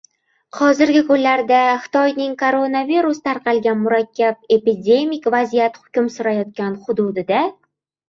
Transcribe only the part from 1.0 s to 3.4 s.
kunlarda Xitoyning koronavirus